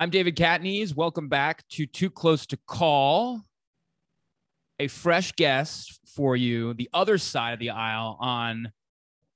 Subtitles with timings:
[0.00, 0.94] I'm David Catanese.
[0.94, 3.42] Welcome back to Too Close to Call.
[4.78, 8.70] A fresh guest for you, the other side of the aisle on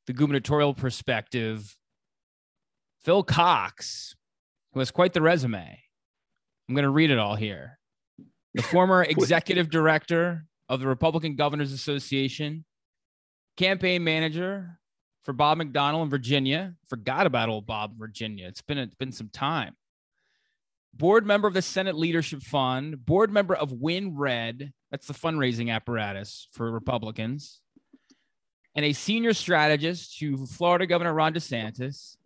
[0.06, 1.76] the gubernatorial perspective.
[3.02, 4.14] Phil Cox,
[4.72, 5.80] who has quite the resume.
[6.68, 7.80] I'm going to read it all here.
[8.54, 12.64] The former executive director of the Republican Governors Association,
[13.56, 14.78] campaign manager
[15.24, 16.76] for Bob McDonnell in Virginia.
[16.86, 18.46] Forgot about old Bob Virginia.
[18.46, 19.74] It's been it's been some time
[20.94, 26.48] board member of the Senate Leadership Fund, board member of WinRed, that's the fundraising apparatus
[26.52, 27.60] for Republicans,
[28.74, 32.16] and a senior strategist to Florida Governor Ron DeSantis,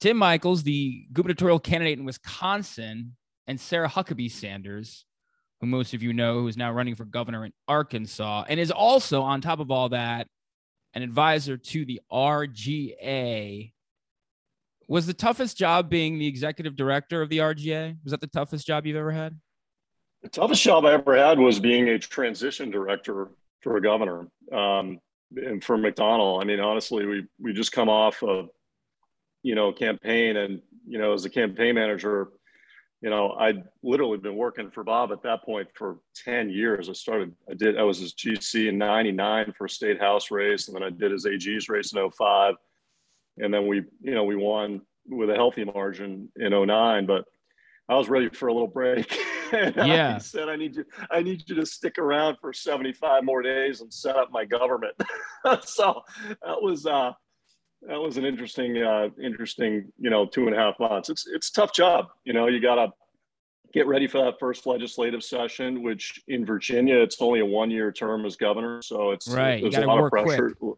[0.00, 5.04] Tim Michels, the gubernatorial candidate in Wisconsin, and Sarah Huckabee Sanders,
[5.60, 8.70] who most of you know, who is now running for governor in Arkansas, and is
[8.70, 10.26] also, on top of all that,
[10.94, 13.72] an advisor to the RGA,
[14.90, 17.96] was the toughest job being the executive director of the RGA?
[18.02, 19.38] Was that the toughest job you've ever had?
[20.22, 23.28] The toughest job I ever had was being a transition director
[23.62, 24.26] for a governor.
[24.52, 24.98] Um,
[25.36, 26.42] and for McDonnell.
[26.42, 28.48] I mean, honestly, we we just come off of,
[29.44, 32.30] you know, campaign, and you know, as a campaign manager,
[33.00, 36.88] you know, I'd literally been working for Bob at that point for ten years.
[36.88, 40.66] I started, I did, I was his GC in '99 for a state house race,
[40.66, 42.56] and then I did his AG's race in 05
[43.38, 47.24] and then we you know we won with a healthy margin in 09 but
[47.88, 49.16] i was ready for a little break.
[49.52, 53.42] Yeah i said i need you i need you to stick around for 75 more
[53.42, 54.94] days and set up my government.
[55.62, 56.02] So
[56.46, 57.10] that was uh
[57.88, 61.08] that was an interesting uh interesting you know two and a half months.
[61.08, 62.92] It's it's a tough job you know you gotta
[63.72, 67.90] get ready for that first legislative session which in virginia it's only a one year
[67.90, 68.82] term as governor.
[68.82, 70.76] So it's right there's a lot of pressure quick.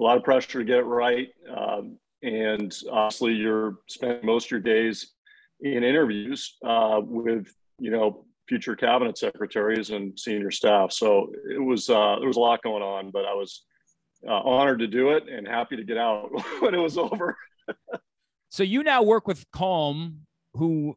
[0.00, 1.28] a lot of pressure to get it right.
[1.62, 5.12] Um, and obviously, you're spending most of your days
[5.60, 10.92] in interviews uh, with, you know, future cabinet secretaries and senior staff.
[10.92, 13.62] So it was uh, there was a lot going on, but I was
[14.26, 17.36] uh, honored to do it and happy to get out when it was over.
[18.50, 20.18] so you now work with Colm,
[20.54, 20.96] who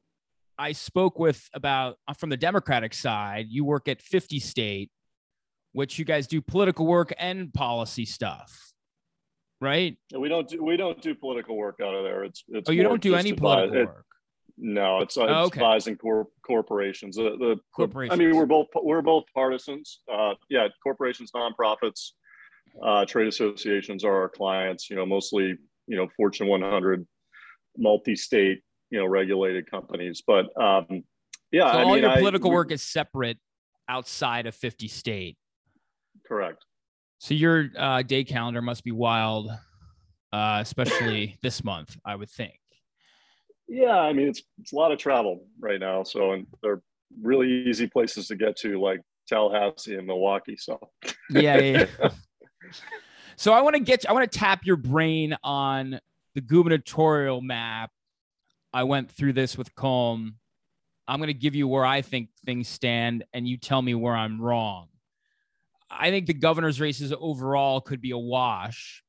[0.57, 3.47] I spoke with about uh, from the Democratic side.
[3.49, 4.91] You work at 50 State,
[5.71, 8.74] which you guys do political work and policy stuff
[9.61, 9.97] right?
[10.17, 12.23] We don't do we don't do political work out of there.
[12.23, 14.05] It's it's oh, you don't do any political it, work.
[14.57, 15.59] No, it's, uh, oh, okay.
[15.59, 17.17] advising cor- corporations.
[17.17, 18.13] The, the corporations.
[18.13, 19.99] I mean, we're both we're both partisans.
[20.11, 22.11] Uh, yeah, corporations, nonprofits,
[22.81, 24.89] uh, trade associations are our clients.
[24.89, 25.57] You know, mostly
[25.87, 27.05] you know Fortune 100,
[27.77, 28.61] multi-state,
[28.91, 30.23] you know, regulated companies.
[30.25, 31.03] But um,
[31.51, 33.37] yeah, so I all mean, your political I, work is separate
[33.89, 35.37] outside of 50 state.
[36.27, 36.63] Correct.
[37.19, 39.49] So your uh, day calendar must be wild,
[40.31, 42.59] uh, especially this month, I would think.
[43.67, 46.81] Yeah, I mean it's it's a lot of travel right now, so and they're
[47.21, 50.57] really easy places to get to, like Tallahassee and Milwaukee.
[50.57, 50.79] So
[51.31, 51.85] yeah, yeah.
[51.99, 52.09] yeah.
[53.35, 55.99] so I want to get I want to tap your brain on
[56.35, 57.91] the gubernatorial map.
[58.73, 60.35] I went through this with Colm.
[61.07, 64.15] I'm going to give you where I think things stand, and you tell me where
[64.15, 64.89] I'm wrong.
[65.89, 69.03] I think the governor's races overall could be a wash.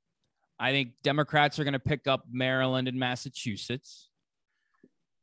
[0.58, 4.08] I think Democrats are going to pick up Maryland and Massachusetts.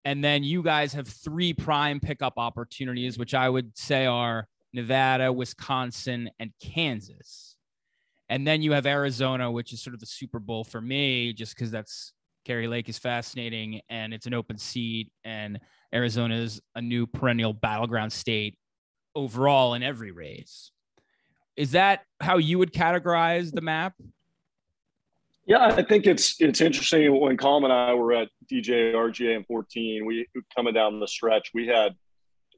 [0.05, 5.31] And then you guys have three prime pickup opportunities, which I would say are Nevada,
[5.31, 7.55] Wisconsin, and Kansas.
[8.29, 11.55] And then you have Arizona, which is sort of the Super Bowl for me, just
[11.55, 12.13] because that's
[12.45, 15.11] Kari Lake is fascinating and it's an open seat.
[15.23, 15.59] And
[15.93, 18.57] Arizona is a new perennial battleground state
[19.15, 20.71] overall in every race.
[21.55, 23.93] Is that how you would categorize the map?
[25.45, 27.19] Yeah, I think it's it's interesting.
[27.19, 30.25] When Colm and I were at DGA RGA in 14, we
[30.55, 31.95] coming down the stretch, we had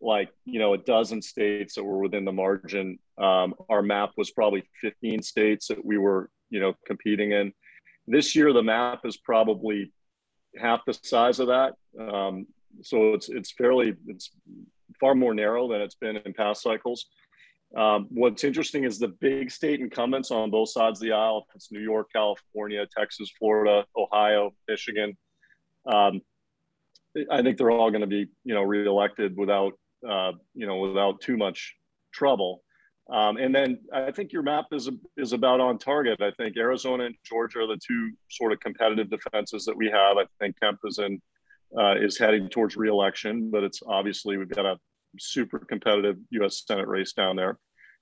[0.01, 2.99] like you know a dozen states that were within the margin.
[3.17, 7.53] Um, our map was probably 15 states that we were you know competing in.
[8.07, 9.91] This year, the map is probably
[10.55, 11.73] half the size of that.
[11.99, 12.45] Um,
[12.83, 14.29] so it's it's fairly it's
[14.99, 17.07] far more narrow than it's been in past cycles.
[17.75, 21.45] Um, what's interesting is the big state incumbents on both sides of the aisle.
[21.55, 25.17] It's New York, California, Texas, Florida, Ohio, Michigan.
[25.85, 26.21] Um,
[27.29, 29.73] I think they're all going to be, you know, reelected without,
[30.07, 31.75] uh, you know, without too much
[32.13, 32.63] trouble.
[33.09, 36.21] Um, and then I think your map is is about on target.
[36.21, 40.17] I think Arizona and Georgia are the two sort of competitive defenses that we have.
[40.17, 41.21] I think Kemp is in
[41.77, 44.79] uh, is heading towards reelection, but it's obviously we've got a
[45.19, 46.63] super competitive U.S.
[46.65, 47.59] Senate race down there,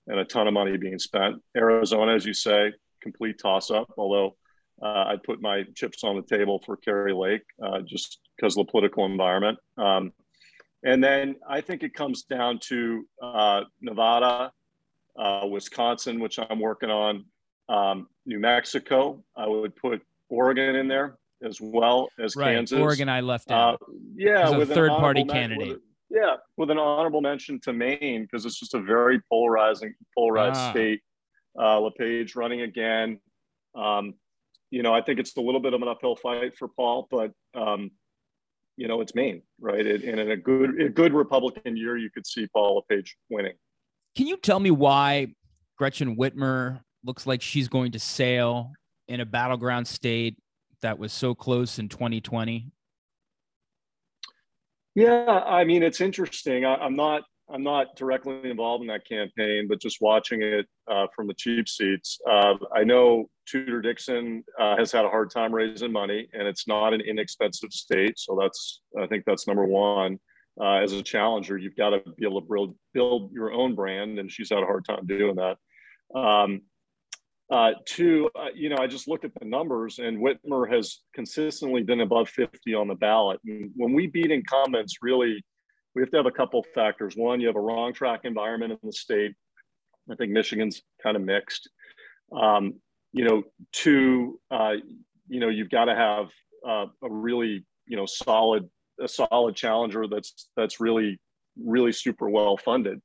[0.08, 1.42] and a ton of money being spent.
[1.56, 3.92] Arizona, as you say, complete toss up.
[3.98, 4.36] Although
[4.82, 8.66] uh, I'd put my chips on the table for Kari Lake uh, just because of
[8.66, 9.58] the political environment.
[9.78, 10.12] Um,
[10.86, 14.52] And then I think it comes down to uh, Nevada,
[15.18, 17.26] uh, Wisconsin, which I'm working on,
[17.70, 19.24] um, New Mexico.
[19.38, 22.56] I would put Oregon in there as well as right.
[22.56, 22.80] Kansas.
[22.80, 23.76] Oregon, I left out.
[23.82, 25.68] Uh, yeah, As a with an third-party candidate.
[25.70, 25.82] with
[26.14, 30.72] yeah, with an honorable mention to Maine because it's just a very polarizing, polarized Ah.
[30.72, 31.02] state.
[31.60, 33.20] Uh, LePage running again.
[33.76, 34.16] Um,
[34.72, 37.32] you know, I think it's a little bit of an uphill fight for Paul, but
[37.54, 37.92] um,
[38.76, 39.86] you know, it's Maine, right?
[39.86, 43.54] It, and in a good, a good Republican year, you could see Paul LePage winning.
[44.16, 45.36] Can you tell me why
[45.78, 48.72] Gretchen Whitmer looks like she's going to sail
[49.08, 50.38] in a battleground state
[50.82, 52.72] that was so close in 2020?
[54.96, 56.66] Yeah, I mean, it's interesting.
[56.66, 61.08] I, I'm not I'm not directly involved in that campaign, but just watching it uh,
[61.16, 62.20] from the cheap seats.
[62.30, 66.68] Uh, I know Tudor Dixon uh, has had a hard time raising money, and it's
[66.68, 68.18] not an inexpensive state.
[68.18, 70.20] So that's I think that's number one.
[70.60, 74.20] Uh, as a challenger, you've got to be able to build build your own brand,
[74.20, 75.58] and she's had a hard time doing that.
[76.18, 76.62] Um,
[77.52, 81.84] uh, two, uh, you know, I just look at the numbers, and Whitmer has consistently
[81.84, 83.40] been above 50 on the ballot.
[83.46, 85.44] And when we beat incumbents, really,
[85.94, 87.16] we have to have a couple factors.
[87.16, 89.34] One, you have a wrong track environment in the state.
[90.12, 91.70] I think Michigan's kind of mixed.
[92.36, 92.76] Um,
[93.12, 94.74] you know, two, uh,
[95.28, 96.30] you know, you've got to have
[96.68, 98.68] uh, a really, you know, solid,
[99.00, 101.20] a solid challenger that's that's really,
[101.64, 103.02] really super well funded.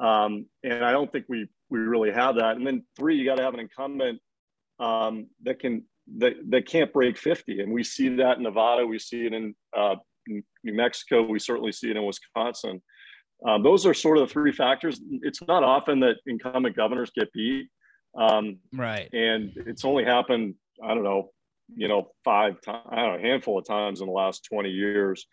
[0.00, 2.56] Um, and I don't think we we really have that.
[2.56, 4.20] And then three, you got to have an incumbent
[4.80, 5.84] um, that can
[6.18, 7.60] that, that can't break 50.
[7.60, 8.86] And we see that in Nevada.
[8.86, 11.22] We see it in uh, New Mexico.
[11.22, 12.80] We certainly see it in Wisconsin.
[13.46, 15.00] Um, those are sort of the three factors.
[15.22, 17.68] It's not often that incumbent governors get beat.
[18.16, 19.08] Um, Right.
[19.12, 21.30] and it's only happened, I don't know,
[21.76, 24.70] you know, five times, I don't know, a handful of times in the last 20
[24.70, 25.26] years.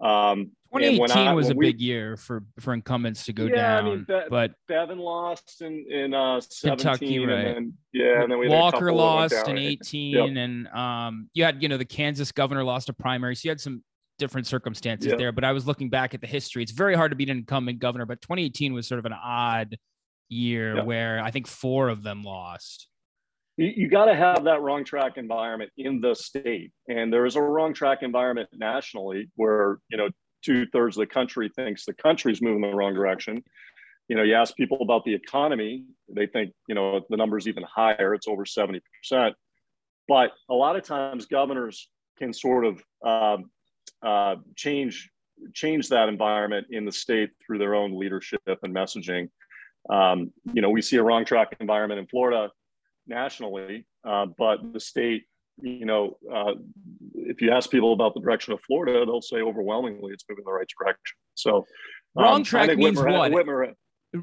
[0.00, 3.76] Um, 2018 when I- was a we- big year for for incumbents to go Yeah,
[3.78, 7.38] I down, mean, that- but Bevin lost in in uh, 17, Kentucky, right.
[7.46, 9.56] and then yeah, and then we Walker couple that went lost down.
[9.58, 13.42] in 18, and um, you had you know the Kansas governor lost a primary, so
[13.46, 13.84] you had some
[14.18, 15.16] different circumstances Yeah.
[15.18, 15.32] there.
[15.32, 17.78] But I was looking back at the history; it's very hard to beat an incumbent
[17.78, 18.06] governor.
[18.06, 19.76] But 2018 was sort of an odd
[20.30, 20.82] year Yeah.
[20.84, 22.88] where I think four of them lost.
[23.56, 26.72] You, got to have that wrong track environment in the state.
[26.88, 30.08] And there is a wrong track environment nationally where you know
[30.42, 33.42] two-thirds of the country thinks the country's moving in the wrong direction.
[34.08, 35.84] You know you ask people about the economy
[36.14, 38.80] they think you know the number's even higher it's over 70%
[40.08, 41.88] but a lot of times governors
[42.18, 43.50] can sort of um,
[44.02, 45.08] uh, change
[45.54, 49.28] change that environment in the state through their own leadership and messaging.
[49.88, 52.50] Um, you know we see a wrong track environment in florida
[53.06, 55.24] nationally, uh, but the state,
[55.60, 56.52] you know, uh,
[57.14, 60.46] if you ask people about the direction of Florida, they'll say overwhelmingly it's moving in
[60.46, 61.16] the right direction.
[61.34, 61.66] So,
[62.14, 63.32] Wrong um, I track means Whitmer, what?
[63.32, 63.74] Whitmer,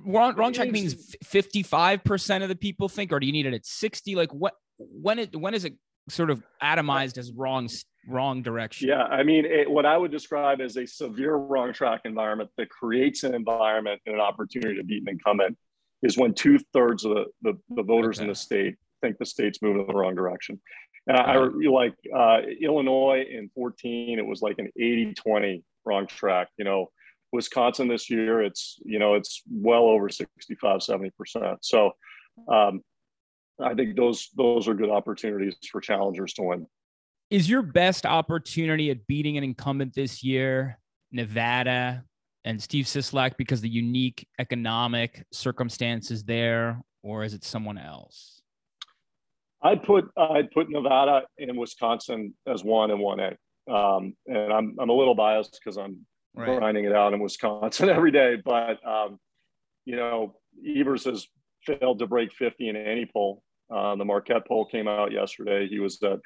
[0.06, 3.56] Wrong, wrong track means 55 percent of the people think, or do you need it
[3.56, 4.16] at 60?
[4.16, 4.54] Like what?
[4.78, 5.74] When it when is it
[6.10, 7.68] sort of atomized as wrong
[8.08, 8.88] wrong direction?
[8.88, 12.70] yeah, I mean, it, what I would describe as a severe wrong track environment that
[12.70, 15.58] creates an environment and an opportunity to beat an incumbent
[16.04, 19.62] is when two thirds of the, the, the voters in the state think the state's
[19.62, 20.60] moving in the wrong direction.
[21.08, 26.08] And I, I like uh, Illinois in 14, it was like an 80 20 wrong
[26.08, 26.50] track.
[26.58, 26.88] You know,
[27.32, 31.58] Wisconsin this year, it's, you know, it's well over 65, 70%.
[31.62, 31.92] So
[32.52, 32.82] um,
[33.62, 36.66] I think those those are good opportunities for challengers to win.
[37.30, 40.80] Is your best opportunity at beating an incumbent this year
[41.12, 42.06] Nevada
[42.46, 48.42] and Steve Sisolak because the unique economic circumstances there, or is it someone else?
[49.62, 53.74] I'd put I'd put Nevada and Wisconsin as one and one A.
[53.74, 56.06] Um, and I'm I'm a little biased because I'm
[56.36, 56.60] Right.
[56.60, 58.38] grinding it out in Wisconsin every day.
[58.44, 59.20] But um,
[59.86, 61.28] you know, Evers has
[61.66, 63.44] failed to break 50 in any poll.
[63.74, 65.68] Uh, the Marquette poll came out yesterday.
[65.68, 66.20] He was at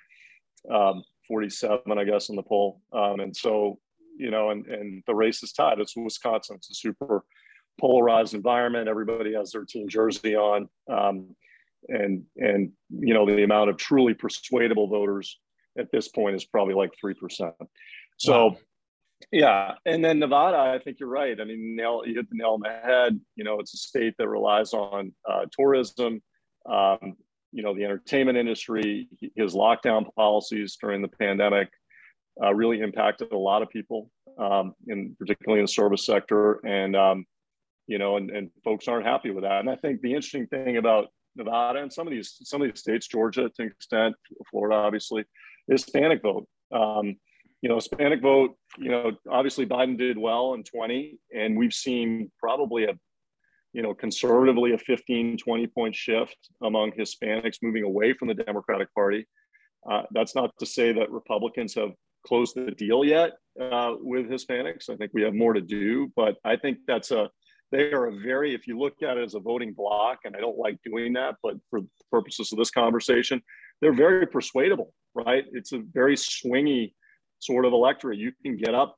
[0.73, 2.81] um, 47, I guess, in the poll.
[2.91, 3.79] Um, and so,
[4.17, 5.79] you know, and and the race is tied.
[5.79, 6.57] It's Wisconsin.
[6.57, 7.23] It's a super
[7.79, 8.87] polarized environment.
[8.87, 10.69] Everybody has their team jersey on.
[10.91, 11.35] Um,
[11.89, 15.39] and and you know the amount of truly persuadable voters
[15.77, 17.53] at this point is probably like three percent.
[18.17, 18.57] So, Wow.
[19.31, 21.39] yeah, and then Nevada, I think you're right.
[21.39, 23.19] I mean, nail you hit the nail on the head.
[23.35, 26.21] You know, it's a state that relies on uh, tourism.
[26.69, 27.17] Um,
[27.51, 29.07] you know, the entertainment industry.
[29.35, 31.69] His lockdown policies during the pandemic
[32.41, 36.95] uh, really impacted a lot of people, um, in particularly in the service sector, and
[36.95, 37.25] um,
[37.87, 39.59] you know, and, and folks aren't happy with that.
[39.59, 42.79] And I think the interesting thing about Nevada and some of these some of these
[42.79, 44.15] states, Georgia to an extent,
[44.49, 45.23] Florida obviously,
[45.67, 46.47] is Hispanic vote.
[46.73, 47.15] Um,
[47.61, 52.29] you know, Hispanic vote, you know, obviously Biden did well in 20, and we've seen
[52.37, 52.93] probably a,
[53.71, 58.93] you know, conservatively a 15, 20 point shift among Hispanics moving away from the Democratic
[58.93, 59.25] Party.
[59.89, 61.91] Uh, that's not to say that Republicans have
[62.25, 64.89] closed the deal yet uh, with Hispanics.
[64.89, 67.29] I think we have more to do, but I think that's a,
[67.71, 70.39] they are a very, if you look at it as a voting block, and I
[70.39, 73.41] don't like doing that, but for purposes of this conversation,
[73.81, 75.45] they're very persuadable, right?
[75.53, 76.93] It's a very swingy
[77.39, 78.19] sort of electorate.
[78.19, 78.95] You can get up,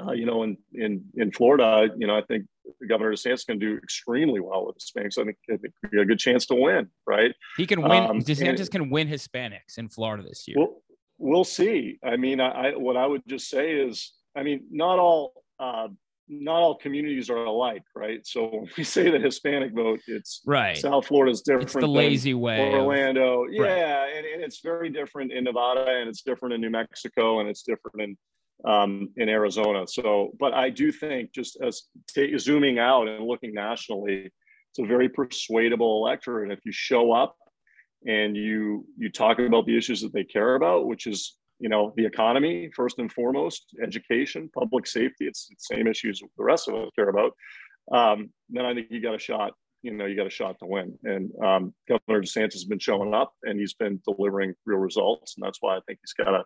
[0.00, 2.46] uh, you know, in, in, in Florida, you know, I think
[2.88, 5.18] Governor DeSantis can do extremely well with Hispanics.
[5.18, 7.32] I think, I think a good chance to win, right?
[7.56, 8.04] He can win.
[8.04, 10.56] Um, DeSantis can win Hispanics in Florida this year.
[10.58, 10.82] We'll,
[11.22, 11.98] we'll see.
[12.04, 15.88] I mean, I, I, what I would just say is, I mean, not all uh,
[16.28, 18.26] not all communities are alike, right?
[18.26, 20.76] So when we say the Hispanic vote, it's right.
[20.76, 21.64] South Florida is different.
[21.64, 22.72] It's the lazy way.
[22.72, 24.16] Orlando, of, yeah, right.
[24.16, 27.62] and, and, it's very different in Nevada, and it's different in New Mexico, and it's
[27.62, 28.16] different in
[28.64, 29.86] um, in Arizona.
[29.86, 34.30] So, but I do think just as t- zooming out and looking nationally,
[34.70, 36.50] it's a very persuadable electorate.
[36.50, 37.36] If you show up
[38.06, 41.92] and you you talk about the issues that they care about, which is you know
[41.96, 45.26] the economy first and foremost, education, public safety.
[45.26, 47.32] It's the same issues the rest of us care about.
[47.90, 49.52] Um, then I think you got a shot.
[49.82, 50.96] You know, you got a shot to win.
[51.02, 55.44] And um, Governor DeSantis has been showing up, and he's been delivering real results, and
[55.44, 56.44] that's why I think he's got a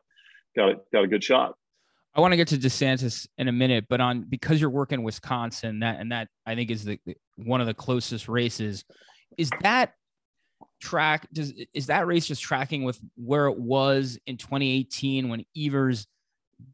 [0.56, 1.54] got a, got a good shot.
[2.14, 5.80] I want to get to DeSantis in a minute, but on because you're working Wisconsin,
[5.80, 6.98] that and that I think is the
[7.36, 8.84] one of the closest races.
[9.36, 9.92] Is that
[10.80, 16.06] track does is that race just tracking with where it was in 2018 when Evers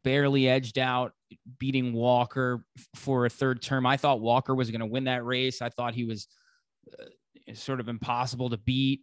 [0.03, 1.13] barely edged out
[1.57, 3.85] beating Walker for a third term.
[3.85, 5.61] I thought Walker was going to win that race.
[5.61, 6.27] I thought he was
[6.99, 9.01] uh, sort of impossible to beat.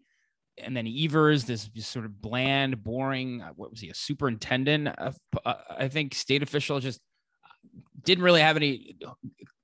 [0.59, 4.89] And then Evers, this sort of bland, boring, uh, what was he, a superintendent?
[4.89, 7.01] Uh, I think state official just
[8.03, 8.97] didn't really have any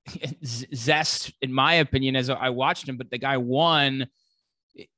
[0.44, 2.96] zest, in my opinion, as I watched him.
[2.96, 4.06] But the guy won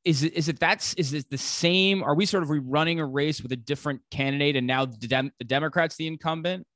[0.05, 2.03] is it is it that's is it the same?
[2.03, 5.33] Are we sort of running a race with a different candidate, and now the, Dem-
[5.39, 6.67] the Democrats the incumbent?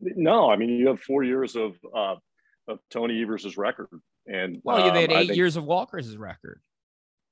[0.00, 2.16] No, I mean you have four years of uh,
[2.68, 3.88] of Tony Evers' record,
[4.26, 6.60] and well, um, they had eight think, years of Walker's record,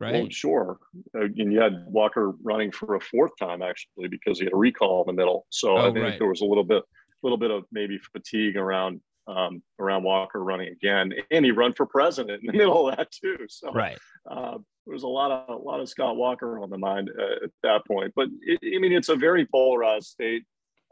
[0.00, 0.14] right?
[0.14, 0.78] Well, sure,
[1.16, 4.56] uh, and you had Walker running for a fourth time actually because he had a
[4.56, 5.46] recall in the middle.
[5.50, 6.18] So oh, I think right.
[6.18, 10.42] there was a little bit, a little bit of maybe fatigue around um, around Walker
[10.42, 13.38] running again, and he run for president in the middle of that too.
[13.48, 13.98] So right,
[14.30, 17.44] uh, there was a lot of a lot of Scott Walker on the mind uh,
[17.44, 18.12] at that point.
[18.14, 20.44] But it, I mean, it's a very polarized state.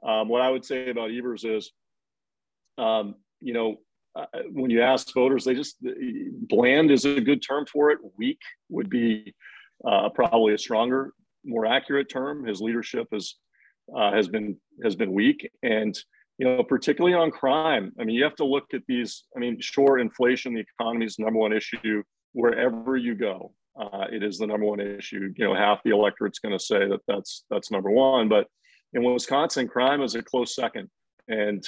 [0.06, 1.70] Um, what I would say about Evers is,
[2.78, 3.76] um, you know,
[4.16, 5.76] uh, when you ask voters, they just
[6.48, 7.98] bland is a good term for it.
[8.16, 9.34] Weak would be
[9.86, 11.12] uh, probably a stronger,
[11.44, 12.44] more accurate term.
[12.44, 13.36] His leadership has
[13.96, 15.98] uh, has been has been weak and
[16.42, 17.92] you know, particularly on crime.
[18.00, 19.26] I mean, you have to look at these.
[19.36, 23.52] I mean, sure, inflation, the economy is number one issue wherever you go.
[23.80, 25.32] Uh, it is the number one issue.
[25.36, 28.28] You know, half the electorate's going to say that that's that's number one.
[28.28, 28.48] But
[28.92, 30.90] in Wisconsin, crime is a close second,
[31.28, 31.64] and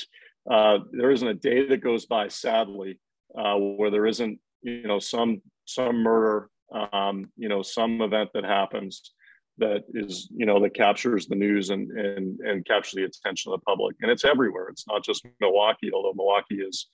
[0.50, 2.98] uh, there isn't a day that goes by, sadly,
[3.38, 6.48] uh, where there isn't you know some some murder,
[6.92, 9.12] um, you know, some event that happens
[9.58, 13.60] that is you know that captures the news and and and captures the attention of
[13.60, 13.96] the public.
[14.00, 14.68] And it's everywhere.
[14.68, 16.86] It's not just milwaukee although milwaukee is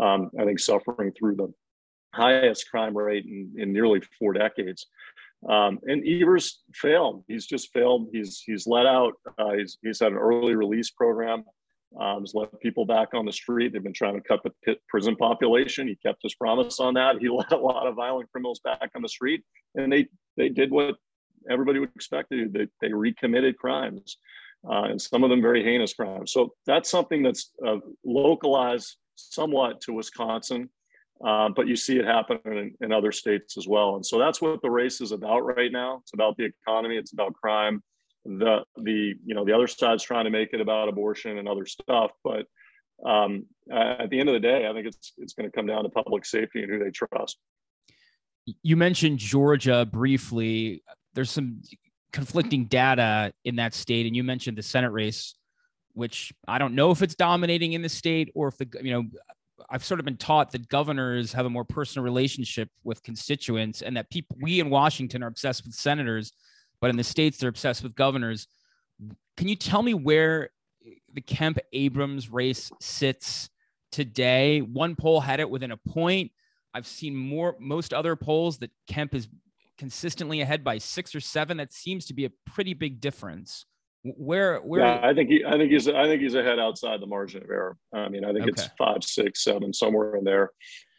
[0.00, 1.52] um, i think suffering through the
[2.16, 4.86] highest crime rate in, in nearly four decades.
[5.48, 7.24] Um, and evers failed.
[7.28, 8.08] He's just failed.
[8.12, 11.44] He's he's let out uh, he's, he's had an early release program.
[12.00, 13.72] Um, he's let people back on the street.
[13.72, 15.86] They've been trying to cut the prison population.
[15.86, 17.16] He kept his promise on that.
[17.20, 19.44] He let a lot of violent criminals back on the street.
[19.74, 20.96] And they they did what
[21.50, 22.48] everybody would expect to do.
[22.48, 24.18] They, they recommitted crimes,
[24.68, 26.32] uh, and some of them very heinous crimes.
[26.32, 30.68] So that's something that's uh, localized somewhat to Wisconsin,
[31.24, 33.96] uh, but you see it happen in, in, other states as well.
[33.96, 35.98] And so that's what the race is about right now.
[36.02, 36.96] It's about the economy.
[36.96, 37.82] It's about crime.
[38.24, 41.64] The the you know the other side's trying to make it about abortion and other
[41.64, 42.46] stuff, but
[43.04, 45.84] um, at the end of the day, I think it's it's going to come down
[45.84, 47.38] to public safety and who they trust.
[48.62, 50.82] You mentioned Georgia briefly
[51.16, 51.74] there's some mm-hmm.
[52.12, 54.06] conflicting data in that state.
[54.06, 55.34] And you mentioned the Senate race,
[55.94, 59.04] which I don't know if it's dominating in the state or if the, you know,
[59.68, 63.96] I've sort of been taught that governors have a more personal relationship with constituents and
[63.96, 66.32] that people, we in Washington are obsessed with senators,
[66.80, 68.46] but in the states, they're obsessed with governors.
[69.36, 70.50] Can you tell me where
[71.12, 73.48] the Kemp Abrams race sits
[73.90, 74.60] today?
[74.60, 76.30] One poll had it within a point.
[76.74, 79.28] I've seen more, most other polls that Kemp is
[79.78, 81.56] consistently ahead by six or seven.
[81.56, 83.66] That seems to be a pretty big difference.
[84.02, 84.82] Where where?
[84.82, 87.50] Yeah, I think he, I think he's I think he's ahead outside the margin of
[87.50, 87.76] error.
[87.92, 88.50] I mean, I think okay.
[88.50, 90.50] it's five, six, seven, somewhere in there.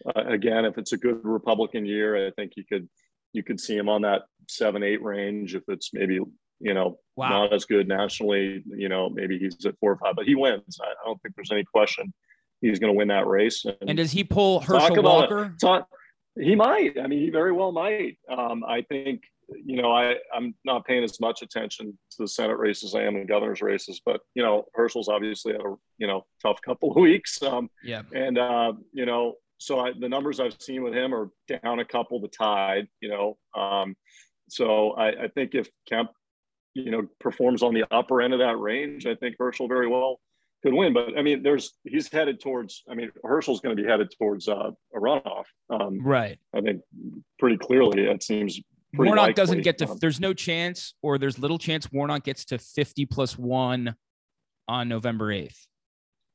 [0.06, 2.90] Uh, again, if it's a good Republican year, I think you could
[3.34, 5.56] you could see him on that seven, eight range.
[5.56, 6.20] If it's maybe
[6.60, 7.30] you know wow.
[7.30, 10.80] not as good nationally, you know maybe he's at four or five, but he wins.
[10.82, 12.14] I, don't think there's any question
[12.62, 13.66] he's going to win that race.
[13.66, 15.56] And, and does he pull Herschel Walker?
[15.62, 15.88] Talk,
[16.40, 17.00] he might.
[17.02, 18.18] I mean, he very well might.
[18.30, 22.58] Um, I think you know I I'm not paying as much attention to the Senate
[22.58, 26.08] races as I am in governor's races, but you know Herschel's obviously had a you
[26.08, 27.42] know tough couple of weeks.
[27.42, 28.02] Um, yeah.
[28.14, 31.86] And uh, you know, so I, the numbers I've seen with him are down a
[31.86, 32.88] couple to tied.
[33.02, 33.96] You know, um,
[34.50, 36.12] so I, I think if Kemp
[36.74, 40.20] you know performs on the upper end of that range, I think Herschel very well
[40.64, 40.94] could win.
[40.94, 42.84] But I mean, there's he's headed towards.
[42.90, 45.46] I mean, Herschel's going to be headed towards uh, a runoff.
[45.70, 46.38] Um, right.
[46.56, 46.82] I think
[47.40, 48.60] pretty clearly it seems.
[48.94, 49.34] Warnock likely.
[49.34, 49.90] doesn't get to.
[49.90, 53.96] Um, there's no chance, or there's little chance Warnock gets to 50 plus one
[54.68, 55.58] on November 8th.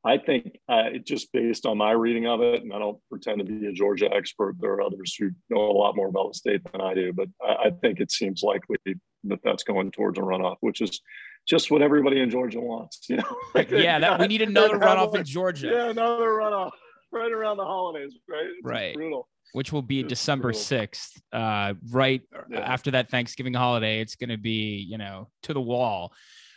[0.05, 3.45] I think uh, just based on my reading of it, and I don't pretend to
[3.45, 4.57] be a Georgia expert.
[4.61, 7.29] There are others who know a lot more about the state than I do, but
[7.41, 8.77] I, I think it seems likely
[9.25, 11.01] that that's going towards a runoff, which is
[11.47, 13.09] just what everybody in Georgia wants.
[13.09, 15.69] You know, like yeah, that we need another runoff in Georgia.
[15.69, 16.73] Yeah, another runoff
[17.13, 18.45] right around the holidays, right?
[18.45, 18.95] It's right.
[18.95, 19.29] Brutal.
[19.53, 22.61] Which will be it's December sixth, uh, right yeah.
[22.61, 24.01] after that Thanksgiving holiday.
[24.01, 26.13] It's going to be, you know, to the wall.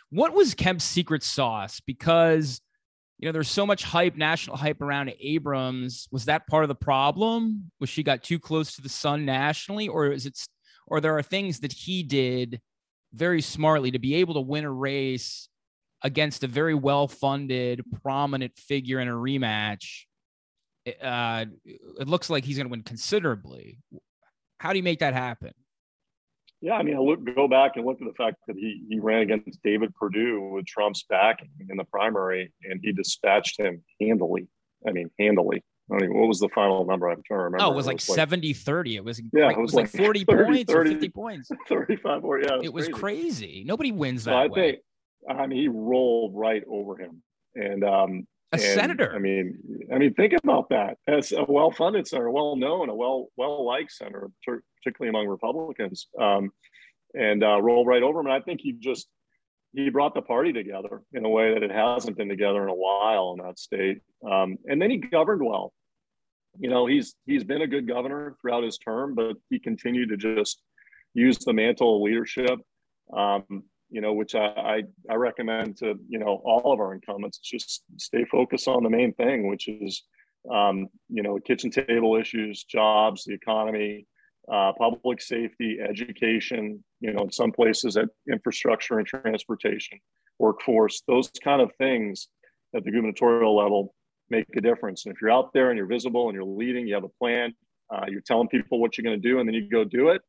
[0.08, 1.80] What was Kemp's secret sauce?
[1.80, 2.60] Because
[3.18, 6.06] you know, there's so much hype, national hype around Abrams.
[6.10, 7.70] Was that part of the problem?
[7.80, 10.38] Was she got too close to the sun nationally, or is it,
[10.86, 12.60] or there are things that he did
[13.12, 15.48] very smartly to be able to win a race
[16.02, 20.04] against a very well funded, prominent figure in a rematch.
[21.02, 21.46] Uh,
[21.98, 23.78] it looks like he's going to win considerably.
[24.58, 25.52] How do you make that happen?
[26.60, 28.98] Yeah, I mean, I look go back and look at the fact that he he
[28.98, 34.48] ran against David Perdue with Trump's backing in the primary, and he dispatched him handily.
[34.86, 35.62] I mean, handily.
[35.92, 37.08] I mean, what was the final number?
[37.08, 37.64] I'm trying to remember.
[37.64, 38.96] Oh, it was like 70 30.
[38.96, 41.50] It was, yeah, it was, like, like 40 30, points 30, or 50 points.
[41.68, 42.46] 35 or yeah.
[42.46, 42.96] It was, it was crazy.
[42.98, 43.64] crazy.
[43.66, 44.54] Nobody wins that so I way.
[44.72, 44.78] think,
[45.28, 47.22] I mean, he rolled right over him.
[47.54, 49.12] And, um, a and, senator.
[49.14, 49.58] I mean,
[49.92, 50.98] I mean, think about that.
[51.08, 56.52] As a well-funded center, well-known, a well well-liked center, particularly among Republicans, um,
[57.14, 58.26] and uh, rolled right over him.
[58.26, 59.08] And I think he just
[59.76, 62.74] he brought the party together in a way that it hasn't been together in a
[62.74, 64.00] while in that state.
[64.28, 65.74] Um, and then he governed well.
[66.58, 70.16] You know, he's he's been a good governor throughout his term, but he continued to
[70.16, 70.62] just
[71.12, 72.58] use the mantle of leadership.
[73.14, 77.38] Um, you know, which I, I, I recommend to you know all of our incumbents.
[77.38, 80.04] Just stay focused on the main thing, which is
[80.50, 84.06] um, you know kitchen table issues, jobs, the economy,
[84.52, 89.98] uh, public safety, education, you know, in some places at infrastructure and transportation,
[90.38, 92.28] workforce, those kind of things
[92.74, 93.94] at the gubernatorial level
[94.30, 95.06] make a difference.
[95.06, 97.54] And if you're out there and you're visible and you're leading, you have a plan,
[97.92, 100.22] uh, you're telling people what you're going to do, and then you go do it,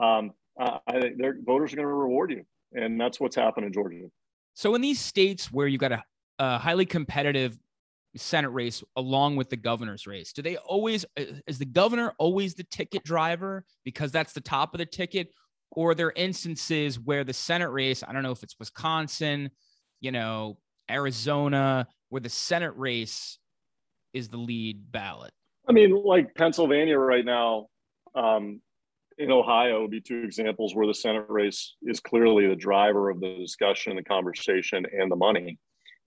[0.00, 2.44] um, I think their voters are going to reward you.
[2.74, 3.96] And that's what's happened in Georgia.
[4.54, 6.04] So in these states where you've got a,
[6.38, 7.58] a highly competitive
[8.18, 10.32] Senate race along with the governor's race?
[10.32, 14.74] Do they always, uh, is the governor always the ticket driver because that's the top
[14.74, 15.28] of the ticket?
[15.70, 19.50] Or are there instances where the Senate race, I don't know if it's Wisconsin,
[20.00, 20.58] you know,
[20.90, 23.38] Arizona, where the Senate race
[24.12, 25.32] is the lead ballot?
[25.66, 27.68] I mean, like Pennsylvania right now,
[28.14, 28.60] um,
[29.18, 33.20] in Ohio would be two examples where the Senate race is clearly the driver of
[33.20, 35.58] the discussion, the conversation, and the money.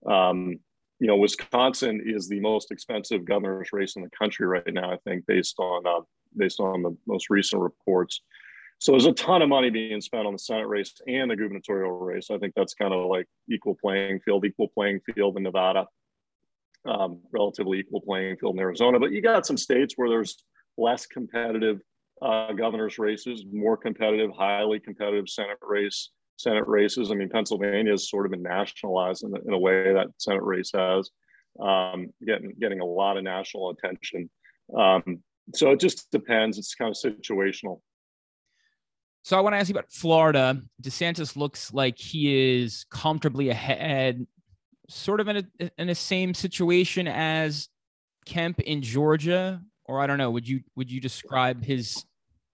[0.06, 0.58] Um,
[0.98, 4.92] you know, Wisconsin is the most expensive governor's race in the country right now.
[4.92, 6.00] I think based on uh,
[6.36, 8.22] based on the most recent reports.
[8.78, 11.98] So there's a ton of money being spent on the Senate race and the gubernatorial
[11.98, 12.30] race.
[12.30, 15.86] I think that's kind of like equal playing field, equal playing field in Nevada,
[16.84, 19.00] um, relatively equal playing field in Arizona.
[19.00, 20.44] But you got some states where there's
[20.76, 21.80] less competitive
[22.20, 26.10] uh, governor's races, more competitive, highly competitive Senate race.
[26.36, 27.10] Senate races.
[27.10, 30.70] I mean, Pennsylvania has sort of been nationalized in, in a way that Senate race
[30.74, 31.10] has,
[31.60, 34.30] um, getting getting a lot of national attention.
[34.76, 35.22] Um,
[35.54, 36.58] so it just depends.
[36.58, 37.80] It's kind of situational.
[39.22, 40.60] So I want to ask you about Florida.
[40.82, 44.24] DeSantis looks like he is comfortably ahead,
[44.88, 47.68] sort of in a in the same situation as
[48.24, 50.30] Kemp in Georgia, or I don't know.
[50.30, 52.04] Would you would you describe his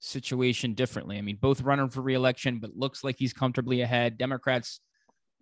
[0.05, 1.17] situation differently.
[1.17, 4.19] I mean, both running for reelection, but looks like he's comfortably ahead.
[4.19, 4.81] Democrats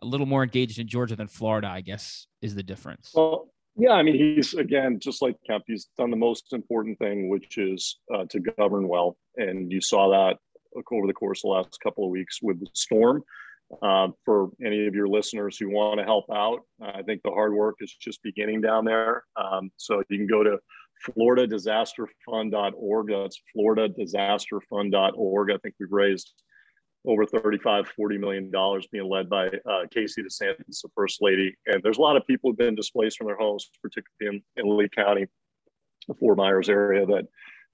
[0.02, 3.10] a little more engaged in Georgia than Florida, I guess, is the difference.
[3.14, 5.64] Well, yeah, I mean, he's again just like Kemp.
[5.66, 10.10] He's done the most important thing, which is uh, to govern well, and you saw
[10.10, 10.36] that
[10.92, 13.24] over the course of the last couple of weeks with the storm.
[13.82, 16.60] um, for any of your listeners who want to help out.
[16.82, 19.24] I think the hard work is just beginning down there.
[19.36, 20.58] Um, so you can go to
[21.08, 23.08] floridadisasterfund.org.
[23.08, 25.50] That's floridadisasterfund.org.
[25.50, 26.32] I think we've raised
[27.06, 31.56] over 35, 40 million dollars being led by uh, Casey DeSantis, the first lady.
[31.66, 34.76] And there's a lot of people who've been displaced from their homes, particularly in, in
[34.76, 35.26] Lee County,
[36.08, 37.26] the Fort Myers area, that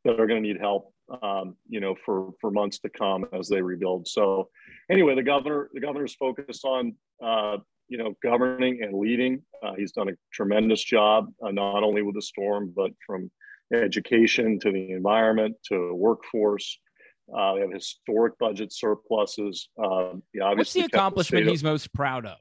[0.05, 3.49] that are going to need help, um, you know, for for months to come as
[3.49, 4.07] they rebuild.
[4.07, 4.49] So,
[4.91, 7.59] anyway, the governor the governor's focused on uh,
[7.89, 9.43] you know governing and leading.
[9.63, 13.31] Uh, he's done a tremendous job, uh, not only with the storm, but from
[13.73, 16.79] education to the environment to workforce.
[17.37, 19.69] Uh, they have historic budget surpluses.
[19.83, 22.39] Uh, What's the accomplishment the he's most proud of?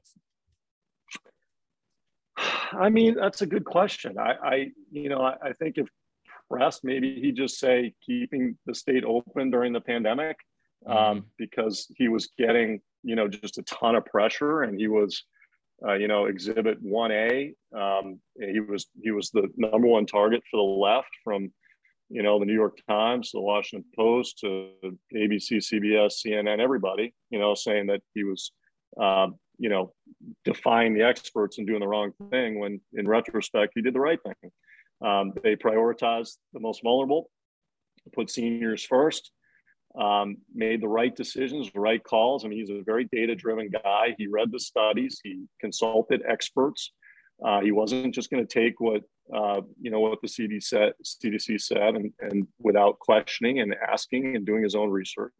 [2.72, 4.18] I mean, that's a good question.
[4.18, 5.88] I, I you know, I, I, think if
[6.50, 10.36] pressed, maybe he'd just say keeping the state open during the pandemic
[10.86, 11.18] um, mm-hmm.
[11.38, 15.24] because he was getting, you know, just a ton of pressure, and he was,
[15.84, 17.52] uh, you know, Exhibit One A.
[17.76, 21.50] Um, he was he was the number one target for the left from
[22.08, 24.70] you know, the New York Times, the Washington Post, to
[25.14, 28.52] ABC, CBS, CNN, everybody, you know, saying that he was,
[29.00, 29.92] um, you know,
[30.44, 34.20] defying the experts and doing the wrong thing when in retrospect, he did the right
[34.22, 34.50] thing.
[35.04, 37.28] Um, they prioritized the most vulnerable,
[38.14, 39.32] put seniors first,
[39.98, 42.44] um, made the right decisions, the right calls.
[42.44, 44.14] I mean, he's a very data driven guy.
[44.18, 46.92] He read the studies, he consulted experts.
[47.44, 49.02] Uh, he wasn't just going to take what
[49.34, 54.36] uh, you know what the CDC said, CDC said, and, and without questioning and asking
[54.36, 55.34] and doing his own research,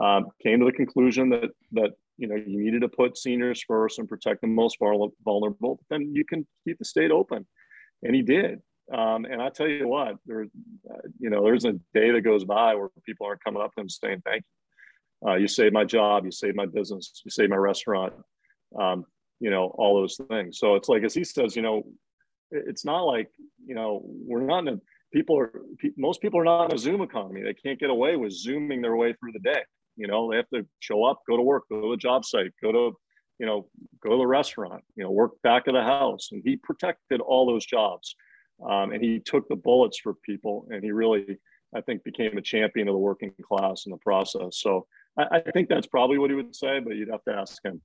[0.00, 3.98] um, came to the conclusion that that you know you needed to put seniors first
[3.98, 5.80] and protect the most vulnerable.
[5.88, 7.46] Then you can keep the state open,
[8.02, 8.60] and he did.
[8.92, 10.46] Um, and I tell you what, there,
[10.90, 13.82] uh, you know, there's a day that goes by where people aren't coming up to
[13.82, 15.30] him saying thank you.
[15.30, 18.12] Uh, you saved my job, you saved my business, you saved my restaurant.
[18.78, 19.04] Um,
[19.40, 20.58] you know, all those things.
[20.58, 21.82] So it's like, as he says, you know,
[22.50, 23.30] it's not like,
[23.66, 24.80] you know, we're not in a,
[25.12, 25.62] people are,
[25.96, 27.42] most people are not in a Zoom economy.
[27.42, 29.62] They can't get away with Zooming their way through the day.
[29.96, 32.52] You know, they have to show up, go to work, go to the job site,
[32.62, 32.96] go to,
[33.38, 33.68] you know,
[34.02, 36.28] go to the restaurant, you know, work back of the house.
[36.32, 38.14] And he protected all those jobs.
[38.68, 41.38] Um, and he took the bullets for people and he really,
[41.74, 44.58] I think, became a champion of the working class in the process.
[44.58, 44.86] So
[45.18, 47.80] I, I think that's probably what he would say, but you'd have to ask him.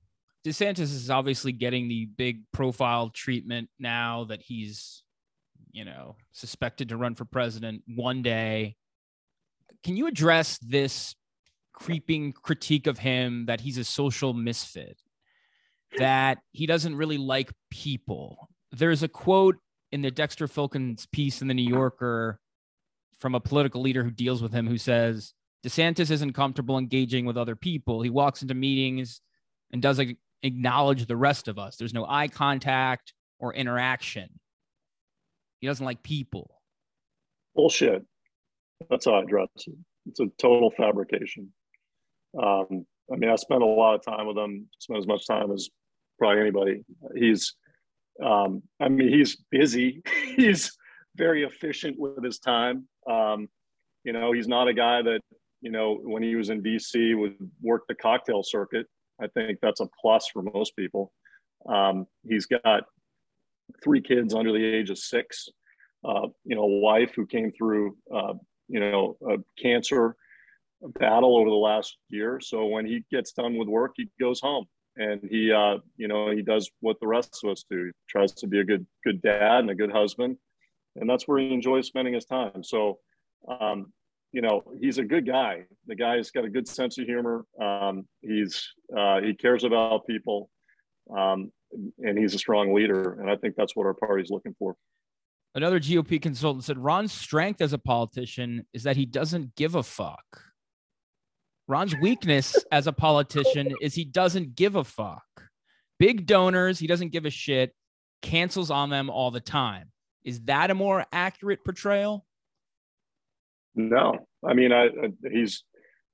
[0.46, 5.02] DeSantis is obviously getting the big profile treatment now that he's,
[5.72, 8.76] you know, suspected to run for president one day.
[9.82, 11.14] Can you address this
[11.72, 15.00] creeping critique of him that he's a social misfit,
[15.98, 18.48] that he doesn't really like people?
[18.72, 19.56] There's a quote
[19.96, 22.38] in the Dexter Filkins piece in the New Yorker
[23.18, 25.32] from a political leader who deals with him who says
[25.66, 28.02] DeSantis isn't comfortable engaging with other people.
[28.02, 29.22] He walks into meetings
[29.72, 31.76] and doesn't acknowledge the rest of us.
[31.76, 34.28] There's no eye contact or interaction.
[35.60, 36.60] He doesn't like people.
[37.54, 38.04] Bullshit.
[38.90, 39.74] That's how I address it.
[40.10, 41.54] It's a total fabrication.
[42.38, 45.50] Um, I mean, I spent a lot of time with him, spent as much time
[45.52, 45.70] as
[46.18, 46.84] probably anybody.
[47.14, 47.54] He's,
[48.22, 50.02] um, I mean, he's busy.
[50.36, 50.72] he's
[51.16, 52.86] very efficient with his time.
[53.10, 53.48] Um,
[54.04, 55.20] you know, he's not a guy that,
[55.60, 58.86] you know, when he was in DC would work the cocktail circuit.
[59.20, 61.12] I think that's a plus for most people.
[61.68, 62.84] Um, he's got
[63.82, 65.48] three kids under the age of six.
[66.04, 68.34] Uh, you know, a wife who came through, uh,
[68.68, 70.14] you know, a cancer
[71.00, 72.38] battle over the last year.
[72.40, 76.30] So when he gets done with work, he goes home and he, uh, you know,
[76.30, 77.86] he does what the rest of us do.
[77.86, 80.36] He tries to be a good, good dad and a good husband,
[80.96, 82.62] and that's where he enjoys spending his time.
[82.62, 82.98] So,
[83.48, 83.92] um,
[84.32, 85.64] you know, he's a good guy.
[85.86, 87.44] The guy's got a good sense of humor.
[87.60, 90.50] Um, he's uh, he cares about people,
[91.16, 91.52] um,
[91.98, 93.18] and he's a strong leader.
[93.20, 94.76] And I think that's what our party's looking for.
[95.54, 99.82] Another GOP consultant said Ron's strength as a politician is that he doesn't give a
[99.82, 100.42] fuck.
[101.68, 105.24] Ron's weakness as a politician is he doesn't give a fuck.
[105.98, 107.74] Big donors, he doesn't give a shit,
[108.22, 109.90] cancels on them all the time.
[110.24, 112.26] Is that a more accurate portrayal?
[113.74, 115.64] No, I mean, I, I, he's.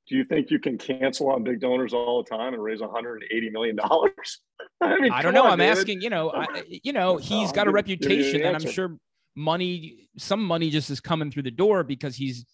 [0.09, 3.51] Do you think you can cancel on big donors all the time and raise 180
[3.51, 4.41] million dollars?
[4.81, 5.45] I, mean, I don't know.
[5.45, 6.03] On, I'm asking.
[6.03, 8.97] You know, I, you know, he's got a reputation, and I'm sure
[9.37, 12.45] money, some money, just is coming through the door because he's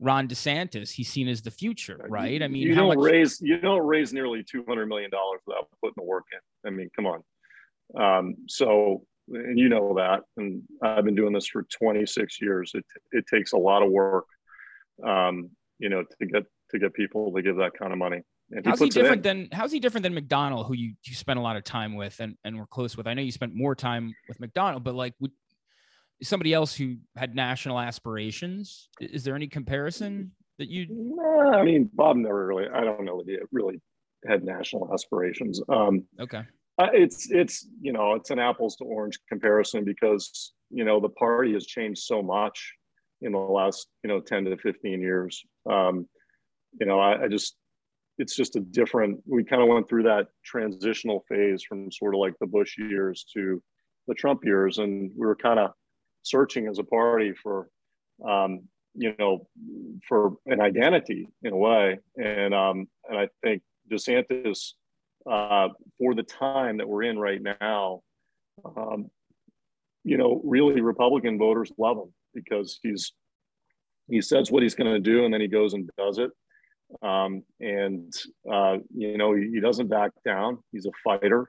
[0.00, 0.90] Ron DeSantis.
[0.90, 2.42] He's seen as the future, right?
[2.42, 2.98] I mean, you don't much...
[2.98, 6.68] raise you don't raise nearly 200 million dollars without putting the work in.
[6.68, 7.22] I mean, come on.
[7.98, 12.72] Um, so and you know that, and I've been doing this for 26 years.
[12.74, 14.24] It it takes a lot of work
[15.06, 18.22] um, you know, to get to get people to give that kind of money.
[18.52, 21.38] And how's he, he different than how's he different than McDonnell, who you you spent
[21.38, 23.06] a lot of time with and and were close with?
[23.06, 25.32] I know you spent more time with McDonnell, but like would
[26.22, 28.88] somebody else who had national aspirations?
[29.00, 30.86] Is there any comparison that you?
[31.54, 32.66] I mean, Bob never really.
[32.72, 33.80] I don't know that he really
[34.26, 35.60] had national aspirations.
[35.68, 36.42] Um, okay.
[36.78, 41.08] Uh, it's it's you know it's an apples to orange comparison because you know the
[41.10, 42.74] party has changed so much
[43.20, 46.08] in the last you know 10 to 15 years um,
[46.80, 47.56] you know I, I just
[48.16, 52.20] it's just a different we kind of went through that transitional phase from sort of
[52.20, 53.62] like the bush years to
[54.08, 55.72] the trump years and we were kind of
[56.22, 57.68] searching as a party for
[58.26, 58.62] um,
[58.94, 59.46] you know
[60.08, 61.98] for an identity in a way.
[62.16, 64.72] And um, and i think desantis
[65.30, 68.02] uh, for the time that we're in right now
[68.76, 69.10] um,
[70.04, 73.12] you know really republican voters love him because he's
[74.08, 76.30] he says what he's going to do and then he goes and does it.
[77.02, 78.12] Um, and
[78.52, 80.58] uh, you know he, he, doesn't back down.
[80.72, 81.48] He's a fighter.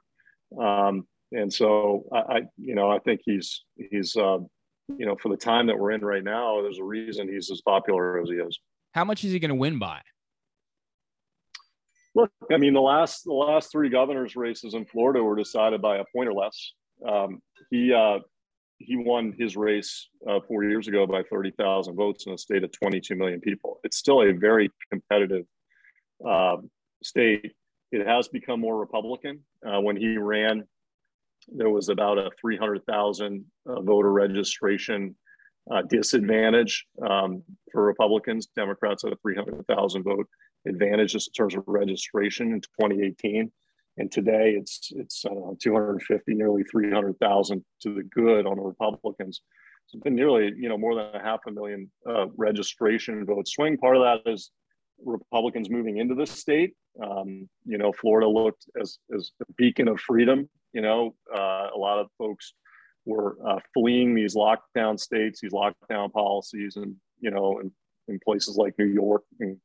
[0.59, 4.37] Um, and so I, I, you know i think he's he's uh,
[4.97, 7.61] you know for the time that we're in right now there's a reason he's as
[7.61, 8.59] popular as he is
[8.93, 9.99] how much is he going to win by
[12.15, 15.97] look i mean the last the last three governors races in florida were decided by
[15.97, 16.73] a point or less
[17.07, 18.19] um, he uh,
[18.85, 22.71] he won his race uh, four years ago by 30,000 votes in a state of
[22.71, 23.79] 22 million people.
[23.83, 25.45] It's still a very competitive
[26.27, 26.57] uh,
[27.03, 27.53] state.
[27.91, 29.41] It has become more Republican.
[29.65, 30.63] Uh, when he ran,
[31.47, 35.15] there was about a 300,000 uh, voter registration
[35.71, 38.47] uh, disadvantage um, for Republicans.
[38.55, 40.27] Democrats had a 300,000 vote
[40.67, 43.51] advantage just in terms of registration in 2018
[43.97, 49.41] and today it's it's uh, 250 nearly 300,000 to the good on the Republicans.
[49.85, 53.77] It's been nearly you know more than a half a million uh, registration vote swing
[53.77, 54.51] part of that is
[55.03, 56.73] Republicans moving into the state.
[57.03, 61.77] Um, you know Florida looked as as a beacon of freedom you know uh, a
[61.77, 62.53] lot of folks
[63.05, 67.71] were uh, fleeing these lockdown states these lockdown policies and you know in,
[68.07, 69.57] in places like New York and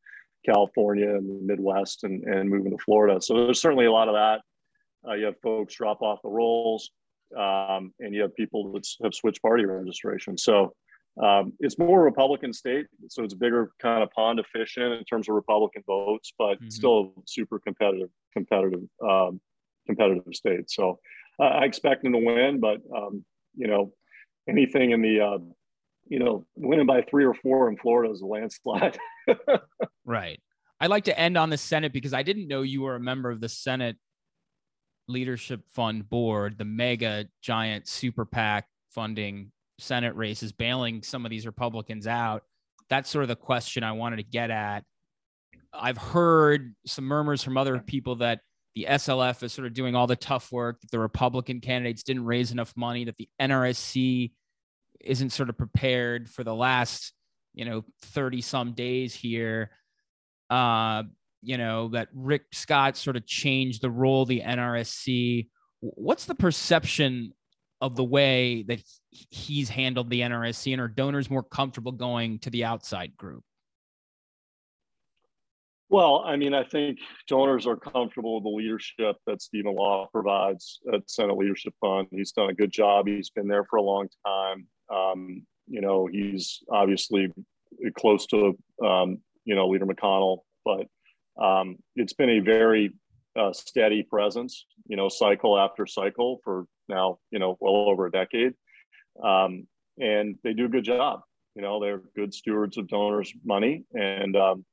[0.47, 3.21] California and the Midwest and, and moving to Florida.
[3.21, 4.40] So there's certainly a lot of that.
[5.07, 6.90] Uh, you have folks drop off the rolls,
[7.37, 10.38] um, and you have people that have switched party registration.
[10.38, 10.73] So
[11.23, 14.92] um, it's more Republican state, so it's a bigger kind of pond to fish in
[14.92, 16.69] in terms of Republican votes, but mm-hmm.
[16.69, 19.40] still super competitive, competitive, um,
[19.87, 20.70] competitive state.
[20.70, 20.99] So
[21.40, 23.92] uh, I expect them to win, but um, you know,
[24.49, 25.38] anything in the uh,
[26.09, 28.99] you know, winning by three or four in Florida is a landslide.
[30.05, 30.40] right.
[30.81, 33.31] I'd like to end on the Senate because I didn't know you were a member
[33.31, 33.96] of the Senate
[35.09, 41.46] Leadership Fund Board, the mega giant super PAC funding Senate races, bailing some of these
[41.46, 42.42] Republicans out.
[42.88, 44.85] That's sort of the question I wanted to get at.
[45.72, 48.40] I've heard some murmurs from other people that
[48.77, 52.27] the SLF is sort of doing all the tough work, that the Republican candidates didn't
[52.27, 54.33] raise enough money, that the NRSC
[55.01, 57.15] isn't sort of prepared for the last,
[57.55, 59.71] you know, 30 some days here.
[60.51, 61.05] Uh,
[61.41, 65.49] you know, that Rick Scott sort of changed the role the NRSC.
[65.81, 67.33] What's the perception
[67.81, 72.51] of the way that he's handled the NRSC and are donors more comfortable going to
[72.51, 73.43] the outside group?
[75.88, 80.81] Well, I mean, I think donors are comfortable with the leadership that Stephen Law provides
[80.92, 82.09] at Senate Leadership Fund.
[82.11, 83.07] He's done a good job.
[83.07, 84.66] He's been there for a long time.
[84.92, 87.33] Um, you know, he's obviously
[87.96, 90.87] close to, um, you know, Leader McConnell, but
[91.40, 92.92] um, it's been a very
[93.38, 98.11] uh, steady presence, you know, cycle after cycle for now, you know, well over a
[98.11, 98.55] decade.
[99.22, 99.68] Um,
[99.99, 101.20] and they do a good job.
[101.55, 103.85] You know, they're good stewards of donors' money.
[103.94, 104.64] And, um,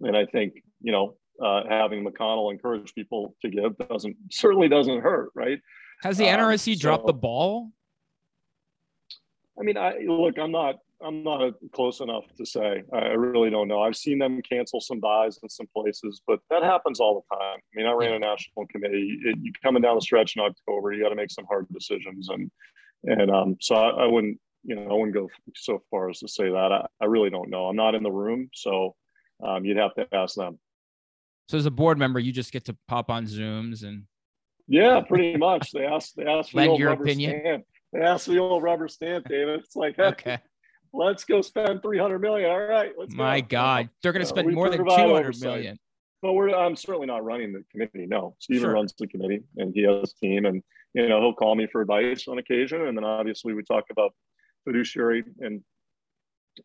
[0.00, 5.00] and I think, you know, uh, having McConnell encourage people to give doesn't certainly doesn't
[5.00, 5.60] hurt, right?
[6.02, 7.70] Has the NRSC um, dropped the ball
[9.58, 12.82] I mean, I look, I'm not, I'm not close enough to say.
[12.92, 13.82] I really don't know.
[13.82, 17.58] I've seen them cancel some buys in some places, but that happens all the time.
[17.58, 19.18] I mean, I ran a national committee.
[19.24, 22.28] It, you coming down the stretch in October, you got to make some hard decisions,
[22.28, 22.50] and
[23.04, 26.28] and um, so I, I, wouldn't, you know, I wouldn't go so far as to
[26.28, 26.72] say that.
[26.72, 27.66] I, I really don't know.
[27.66, 28.94] I'm not in the room, so
[29.44, 30.58] um, you'd have to ask them.
[31.48, 34.04] So as a board member, you just get to pop on Zooms and.
[34.68, 35.70] Yeah, pretty much.
[35.70, 36.12] They ask.
[36.14, 37.40] They ask for your opinion.
[37.40, 39.60] Stand that's the old rubber stamp, David.
[39.60, 40.38] It's like, okay,
[40.92, 42.50] let's go spend 300 million.
[42.50, 43.46] All right, let's My go.
[43.48, 45.42] God, they're going to spend uh, more than 200 oversight.
[45.42, 45.78] million.
[46.22, 48.06] But we're, I'm certainly not running the committee.
[48.06, 48.72] No, Stephen sure.
[48.72, 50.62] runs the committee and he has a team and,
[50.94, 52.86] you know, he'll call me for advice on occasion.
[52.86, 54.12] And then obviously we talk about
[54.64, 55.62] fiduciary and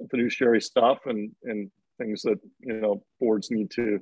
[0.10, 1.70] fiduciary stuff and, and
[2.02, 4.00] things that, you know, boards need to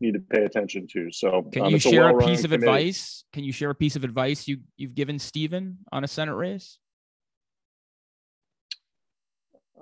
[0.00, 1.10] need to pay attention to.
[1.10, 2.66] So can um, you it's a share a piece of committee.
[2.66, 3.24] advice?
[3.32, 6.78] Can you share a piece of advice you you've given Stephen on a Senate race?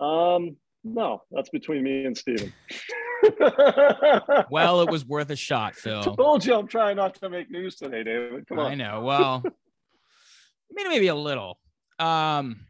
[0.00, 2.52] Um, no, that's between me and Stephen.
[4.50, 6.02] Well, it was worth a shot, Phil.
[6.02, 8.46] told you I'm trying not to make news today, David.
[8.46, 8.72] Come on.
[8.72, 9.00] I know.
[9.00, 9.42] Well,
[10.70, 11.58] maybe maybe a little.
[11.98, 12.66] Um,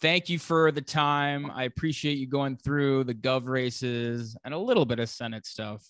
[0.00, 1.50] thank you for the time.
[1.50, 5.84] I appreciate you going through the gov races and a little bit of Senate stuff.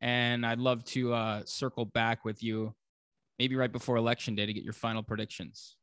[0.00, 2.74] And I'd love to uh, circle back with you,
[3.38, 5.76] maybe right before election day, to get your final predictions.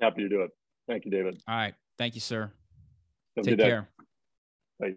[0.00, 0.50] Happy to do it.
[0.86, 1.40] Thank you, David.
[1.46, 1.74] All right.
[1.98, 2.50] Thank you, sir.
[3.36, 3.88] Have Take care.
[4.80, 4.94] Bye.